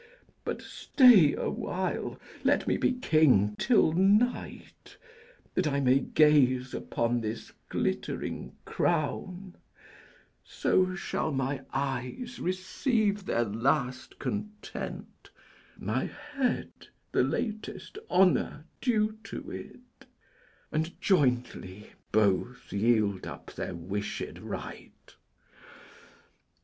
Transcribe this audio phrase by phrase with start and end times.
[0.43, 4.97] But stay a while: let me be king till night,
[5.53, 9.57] That I may gaze upon this glittering crown;
[10.43, 15.29] So shall my eyes receive their last content,
[15.77, 20.05] My head, the latest honour due to it,
[20.71, 25.15] And jointly both yield up their wished right.